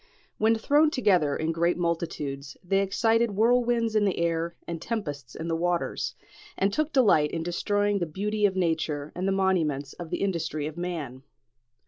When 0.39 0.55
thrown 0.55 0.89
together 0.89 1.35
in 1.35 1.51
great 1.51 1.77
multitudes, 1.77 2.57
they 2.63 2.79
excited 2.81 3.29
whirlwinds 3.35 3.95
in 3.95 4.03
the 4.03 4.17
air 4.17 4.55
and 4.67 4.81
tempests 4.81 5.35
in 5.35 5.47
the 5.47 5.55
waters, 5.55 6.15
and 6.57 6.73
took 6.73 6.91
delight 6.91 7.29
in 7.29 7.43
destroying 7.43 7.99
the 7.99 8.07
beauty 8.07 8.47
of 8.47 8.55
nature 8.55 9.11
and 9.13 9.27
the 9.27 9.31
monuments 9.31 9.93
of 9.93 10.09
the 10.09 10.23
industry 10.23 10.65
of 10.65 10.75
man. 10.75 11.21